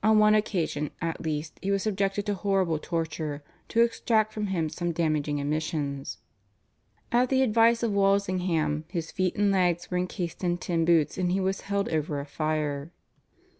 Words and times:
On 0.00 0.20
one 0.20 0.36
occasion 0.36 0.92
at 1.02 1.22
least 1.22 1.58
he 1.60 1.72
was 1.72 1.82
subjected 1.82 2.24
to 2.26 2.34
horrible 2.34 2.78
torture 2.78 3.42
to 3.66 3.80
extract 3.80 4.32
from 4.32 4.46
him 4.46 4.68
some 4.68 4.92
damaging 4.92 5.40
admissions. 5.40 6.18
At 7.10 7.30
the 7.30 7.42
advice 7.42 7.82
of 7.82 7.90
Walsingham 7.90 8.84
his 8.86 9.10
feet 9.10 9.34
and 9.34 9.50
legs 9.50 9.90
were 9.90 9.98
encased 9.98 10.44
in 10.44 10.58
tin 10.58 10.84
boots 10.84 11.18
and 11.18 11.32
he 11.32 11.40
was 11.40 11.62
held 11.62 11.88
over 11.88 12.20
a 12.20 12.26
fire. 12.26 12.92